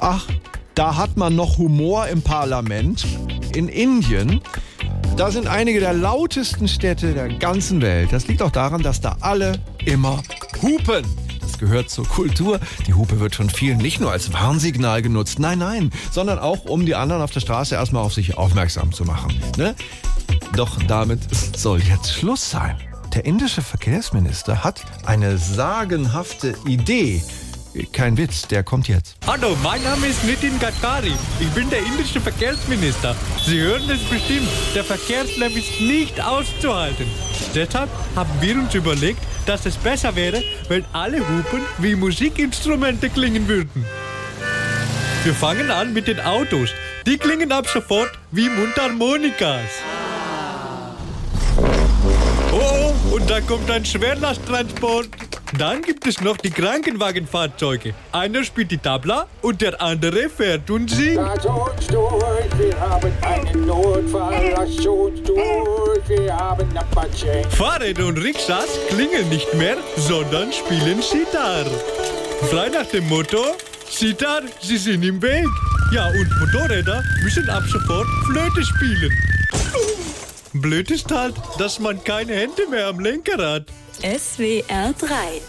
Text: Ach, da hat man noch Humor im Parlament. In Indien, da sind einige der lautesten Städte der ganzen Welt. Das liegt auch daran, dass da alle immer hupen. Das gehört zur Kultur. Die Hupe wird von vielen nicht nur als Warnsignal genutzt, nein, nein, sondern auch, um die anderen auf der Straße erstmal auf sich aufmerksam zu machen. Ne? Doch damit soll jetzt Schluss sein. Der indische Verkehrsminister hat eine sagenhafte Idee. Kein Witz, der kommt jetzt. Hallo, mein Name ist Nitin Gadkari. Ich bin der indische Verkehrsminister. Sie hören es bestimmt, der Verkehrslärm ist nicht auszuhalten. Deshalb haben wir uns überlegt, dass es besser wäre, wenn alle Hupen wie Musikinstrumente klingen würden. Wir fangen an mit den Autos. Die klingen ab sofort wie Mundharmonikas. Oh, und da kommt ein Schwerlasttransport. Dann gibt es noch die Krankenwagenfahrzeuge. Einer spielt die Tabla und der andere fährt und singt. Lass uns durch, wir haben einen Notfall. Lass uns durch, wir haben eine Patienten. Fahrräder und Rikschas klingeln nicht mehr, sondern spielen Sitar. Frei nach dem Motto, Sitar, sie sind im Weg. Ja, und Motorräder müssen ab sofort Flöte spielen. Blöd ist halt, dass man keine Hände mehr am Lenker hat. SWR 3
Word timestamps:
Ach, 0.00 0.26
da 0.74 0.96
hat 0.96 1.18
man 1.18 1.36
noch 1.36 1.58
Humor 1.58 2.08
im 2.08 2.22
Parlament. 2.22 3.06
In 3.54 3.68
Indien, 3.68 4.40
da 5.18 5.30
sind 5.30 5.46
einige 5.46 5.78
der 5.78 5.92
lautesten 5.92 6.68
Städte 6.68 7.12
der 7.12 7.28
ganzen 7.28 7.82
Welt. 7.82 8.10
Das 8.10 8.26
liegt 8.26 8.40
auch 8.40 8.50
daran, 8.50 8.82
dass 8.82 9.02
da 9.02 9.18
alle 9.20 9.60
immer 9.84 10.22
hupen. 10.62 11.04
Das 11.42 11.58
gehört 11.58 11.90
zur 11.90 12.06
Kultur. 12.08 12.60
Die 12.86 12.94
Hupe 12.94 13.20
wird 13.20 13.34
von 13.34 13.50
vielen 13.50 13.76
nicht 13.76 14.00
nur 14.00 14.10
als 14.10 14.32
Warnsignal 14.32 15.02
genutzt, 15.02 15.38
nein, 15.38 15.58
nein, 15.58 15.90
sondern 16.10 16.38
auch, 16.38 16.64
um 16.64 16.86
die 16.86 16.94
anderen 16.94 17.20
auf 17.20 17.30
der 17.30 17.40
Straße 17.40 17.74
erstmal 17.74 18.02
auf 18.02 18.14
sich 18.14 18.38
aufmerksam 18.38 18.92
zu 18.92 19.04
machen. 19.04 19.34
Ne? 19.58 19.74
Doch 20.56 20.82
damit 20.84 21.20
soll 21.56 21.80
jetzt 21.82 22.10
Schluss 22.10 22.50
sein. 22.50 22.76
Der 23.14 23.26
indische 23.26 23.60
Verkehrsminister 23.60 24.64
hat 24.64 24.82
eine 25.04 25.36
sagenhafte 25.36 26.54
Idee. 26.66 27.22
Kein 27.92 28.16
Witz, 28.16 28.48
der 28.48 28.64
kommt 28.64 28.88
jetzt. 28.88 29.16
Hallo, 29.26 29.56
mein 29.62 29.82
Name 29.82 30.08
ist 30.08 30.24
Nitin 30.24 30.58
Gadkari. 30.58 31.12
Ich 31.38 31.48
bin 31.50 31.70
der 31.70 31.78
indische 31.78 32.20
Verkehrsminister. 32.20 33.14
Sie 33.44 33.60
hören 33.60 33.88
es 33.88 34.02
bestimmt, 34.02 34.48
der 34.74 34.82
Verkehrslärm 34.82 35.56
ist 35.56 35.80
nicht 35.80 36.20
auszuhalten. 36.20 37.06
Deshalb 37.54 37.88
haben 38.16 38.30
wir 38.40 38.56
uns 38.56 38.74
überlegt, 38.74 39.20
dass 39.46 39.66
es 39.66 39.76
besser 39.76 40.16
wäre, 40.16 40.42
wenn 40.68 40.84
alle 40.92 41.20
Hupen 41.20 41.62
wie 41.78 41.94
Musikinstrumente 41.94 43.08
klingen 43.08 43.46
würden. 43.46 43.86
Wir 45.22 45.34
fangen 45.34 45.70
an 45.70 45.92
mit 45.92 46.08
den 46.08 46.18
Autos. 46.20 46.70
Die 47.06 47.18
klingen 47.18 47.52
ab 47.52 47.66
sofort 47.68 48.10
wie 48.30 48.48
Mundharmonikas. 48.48 49.70
Oh, 52.52 53.14
und 53.14 53.30
da 53.30 53.40
kommt 53.40 53.70
ein 53.70 53.84
Schwerlasttransport. 53.84 55.08
Dann 55.58 55.82
gibt 55.82 56.06
es 56.06 56.20
noch 56.20 56.36
die 56.36 56.50
Krankenwagenfahrzeuge. 56.50 57.92
Einer 58.12 58.44
spielt 58.44 58.70
die 58.70 58.78
Tabla 58.78 59.26
und 59.42 59.60
der 59.60 59.80
andere 59.82 60.28
fährt 60.28 60.70
und 60.70 60.90
singt. 60.90 61.16
Lass 61.16 61.44
uns 61.44 61.86
durch, 61.88 62.58
wir 62.58 62.80
haben 62.80 63.12
einen 63.22 63.66
Notfall. 63.66 64.54
Lass 64.56 64.86
uns 64.86 65.22
durch, 65.24 66.08
wir 66.08 66.36
haben 66.36 66.68
eine 66.70 66.84
Patienten. 66.92 67.50
Fahrräder 67.50 68.06
und 68.06 68.18
Rikschas 68.18 68.68
klingeln 68.88 69.28
nicht 69.28 69.52
mehr, 69.54 69.76
sondern 69.96 70.52
spielen 70.52 71.02
Sitar. 71.02 71.66
Frei 72.48 72.68
nach 72.68 72.86
dem 72.86 73.08
Motto, 73.08 73.56
Sitar, 73.90 74.42
sie 74.60 74.76
sind 74.76 75.02
im 75.02 75.20
Weg. 75.20 75.46
Ja, 75.92 76.06
und 76.06 76.30
Motorräder 76.38 77.02
müssen 77.24 77.50
ab 77.50 77.64
sofort 77.66 78.06
Flöte 78.26 78.64
spielen. 78.64 79.12
Blöd 80.52 80.90
ist 80.90 81.10
halt, 81.10 81.34
dass 81.58 81.80
man 81.80 82.02
keine 82.04 82.34
Hände 82.34 82.66
mehr 82.70 82.86
am 82.86 83.00
Lenker 83.00 83.54
hat. 83.54 83.66
SWR 84.02 84.94
3 84.94 85.42